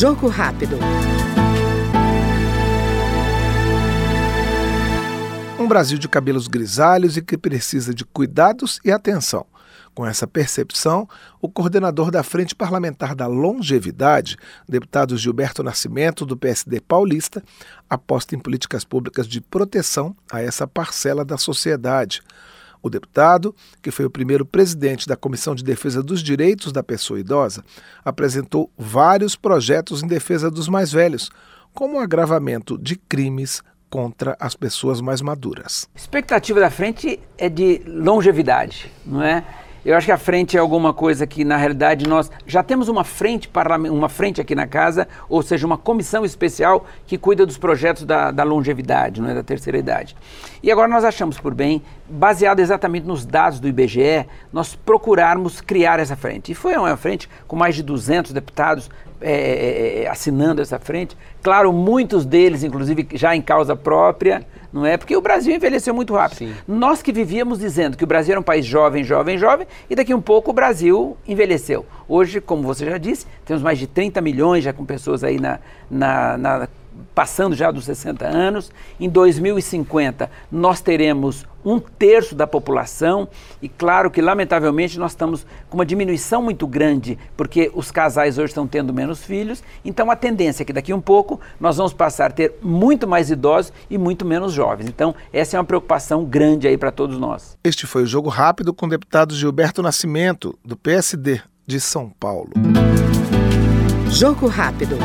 Jogo 0.00 0.28
rápido. 0.28 0.78
Um 5.58 5.68
Brasil 5.68 5.98
de 5.98 6.08
cabelos 6.08 6.48
grisalhos 6.48 7.18
e 7.18 7.22
que 7.22 7.36
precisa 7.36 7.92
de 7.92 8.06
cuidados 8.06 8.80
e 8.82 8.90
atenção. 8.90 9.44
Com 9.94 10.06
essa 10.06 10.26
percepção, 10.26 11.06
o 11.38 11.50
coordenador 11.50 12.10
da 12.10 12.22
Frente 12.22 12.54
Parlamentar 12.54 13.14
da 13.14 13.26
Longevidade, 13.26 14.38
deputado 14.66 15.18
Gilberto 15.18 15.62
Nascimento, 15.62 16.24
do 16.24 16.34
PSD 16.34 16.80
paulista, 16.80 17.44
aposta 17.90 18.34
em 18.34 18.38
políticas 18.38 18.84
públicas 18.84 19.28
de 19.28 19.42
proteção 19.42 20.16
a 20.32 20.40
essa 20.40 20.66
parcela 20.66 21.26
da 21.26 21.36
sociedade. 21.36 22.22
O 22.82 22.88
deputado, 22.88 23.54
que 23.82 23.90
foi 23.90 24.04
o 24.04 24.10
primeiro 24.10 24.44
presidente 24.44 25.06
da 25.06 25.16
Comissão 25.16 25.54
de 25.54 25.62
Defesa 25.62 26.02
dos 26.02 26.22
Direitos 26.22 26.72
da 26.72 26.82
Pessoa 26.82 27.20
Idosa, 27.20 27.64
apresentou 28.04 28.70
vários 28.76 29.36
projetos 29.36 30.02
em 30.02 30.06
defesa 30.06 30.50
dos 30.50 30.68
mais 30.68 30.92
velhos, 30.92 31.30
como 31.74 31.98
o 31.98 32.00
agravamento 32.00 32.78
de 32.78 32.96
crimes 32.96 33.62
contra 33.90 34.36
as 34.38 34.54
pessoas 34.54 35.00
mais 35.00 35.20
maduras. 35.20 35.88
A 35.94 35.98
expectativa 35.98 36.60
da 36.60 36.70
frente 36.70 37.20
é 37.36 37.48
de 37.48 37.82
longevidade, 37.86 38.90
não 39.04 39.22
é? 39.22 39.44
Eu 39.84 39.96
acho 39.96 40.06
que 40.06 40.12
a 40.12 40.18
frente 40.18 40.56
é 40.56 40.60
alguma 40.60 40.92
coisa 40.92 41.26
que, 41.26 41.42
na 41.44 41.56
realidade, 41.56 42.06
nós 42.06 42.30
já 42.46 42.62
temos 42.62 42.88
uma 42.88 43.02
frente, 43.02 43.50
uma 43.90 44.08
frente 44.08 44.40
aqui 44.40 44.54
na 44.54 44.66
casa, 44.66 45.08
ou 45.28 45.42
seja, 45.42 45.66
uma 45.66 45.78
comissão 45.78 46.24
especial 46.24 46.84
que 47.06 47.16
cuida 47.16 47.46
dos 47.46 47.56
projetos 47.56 48.04
da, 48.04 48.30
da 48.30 48.44
longevidade, 48.44 49.20
não 49.20 49.30
é, 49.30 49.34
da 49.34 49.42
terceira 49.42 49.78
idade. 49.78 50.14
E 50.62 50.70
agora 50.70 50.86
nós 50.86 51.02
achamos 51.02 51.38
por 51.38 51.54
bem, 51.54 51.82
baseado 52.08 52.60
exatamente 52.60 53.06
nos 53.06 53.24
dados 53.24 53.58
do 53.58 53.68
IBGE, 53.68 54.26
nós 54.52 54.74
procurarmos 54.74 55.62
criar 55.62 55.98
essa 55.98 56.14
frente. 56.14 56.52
E 56.52 56.54
foi 56.54 56.76
uma 56.76 56.96
frente 56.96 57.28
com 57.48 57.56
mais 57.56 57.74
de 57.74 57.82
200 57.82 58.32
deputados 58.32 58.90
é, 59.20 59.32
é, 59.32 60.02
é, 60.02 60.08
assinando 60.08 60.62
essa 60.62 60.78
frente. 60.78 61.16
Claro, 61.42 61.72
muitos 61.72 62.24
deles, 62.24 62.62
inclusive, 62.62 63.06
já 63.14 63.36
em 63.36 63.42
causa 63.42 63.76
própria, 63.76 64.46
não 64.72 64.86
é? 64.86 64.96
Porque 64.96 65.16
o 65.16 65.20
Brasil 65.20 65.54
envelheceu 65.54 65.92
muito 65.94 66.14
rápido. 66.14 66.38
Sim. 66.38 66.54
Nós 66.66 67.02
que 67.02 67.12
vivíamos 67.12 67.58
dizendo 67.58 67.96
que 67.96 68.04
o 68.04 68.06
Brasil 68.06 68.32
era 68.32 68.40
um 68.40 68.44
país 68.44 68.64
jovem, 68.64 69.04
jovem, 69.04 69.36
jovem, 69.36 69.66
e 69.88 69.94
daqui 69.94 70.14
um 70.14 70.20
pouco 70.20 70.50
o 70.50 70.54
Brasil 70.54 71.16
envelheceu. 71.26 71.84
Hoje, 72.08 72.40
como 72.40 72.62
você 72.62 72.86
já 72.86 72.98
disse, 72.98 73.26
temos 73.44 73.62
mais 73.62 73.78
de 73.78 73.86
30 73.86 74.20
milhões 74.20 74.64
já 74.64 74.72
com 74.72 74.84
pessoas 74.84 75.22
aí 75.22 75.38
na, 75.38 75.58
na, 75.90 76.38
na 76.38 76.68
passando 77.14 77.54
já 77.54 77.70
dos 77.70 77.84
60 77.84 78.26
anos. 78.26 78.70
Em 78.98 79.08
2050, 79.08 80.30
nós 80.50 80.80
teremos 80.80 81.46
um 81.64 81.78
terço 81.78 82.34
da 82.34 82.46
população, 82.46 83.28
e 83.60 83.68
claro 83.68 84.10
que, 84.10 84.20
lamentavelmente, 84.20 84.98
nós 84.98 85.12
estamos 85.12 85.46
com 85.68 85.76
uma 85.76 85.84
diminuição 85.84 86.42
muito 86.42 86.66
grande, 86.66 87.18
porque 87.36 87.70
os 87.74 87.90
casais 87.90 88.38
hoje 88.38 88.46
estão 88.46 88.66
tendo 88.66 88.92
menos 88.92 89.22
filhos. 89.22 89.62
Então, 89.84 90.10
a 90.10 90.16
tendência 90.16 90.62
é 90.62 90.64
que 90.64 90.72
daqui 90.72 90.92
a 90.92 90.96
um 90.96 91.00
pouco 91.00 91.40
nós 91.60 91.76
vamos 91.76 91.92
passar 91.92 92.30
a 92.30 92.32
ter 92.32 92.54
muito 92.62 93.06
mais 93.06 93.30
idosos 93.30 93.72
e 93.90 93.98
muito 93.98 94.24
menos 94.24 94.52
jovens. 94.52 94.88
Então, 94.88 95.14
essa 95.32 95.56
é 95.56 95.60
uma 95.60 95.66
preocupação 95.66 96.24
grande 96.24 96.66
aí 96.66 96.78
para 96.78 96.90
todos 96.90 97.18
nós. 97.18 97.56
Este 97.62 97.86
foi 97.86 98.04
o 98.04 98.06
Jogo 98.06 98.28
Rápido 98.28 98.72
com 98.72 98.86
o 98.86 98.88
deputado 98.88 99.34
Gilberto 99.34 99.82
Nascimento, 99.82 100.58
do 100.64 100.76
PSD 100.76 101.40
de 101.66 101.78
São 101.78 102.08
Paulo. 102.08 102.50
Jogo 104.10 104.48
Rápido. 104.48 104.96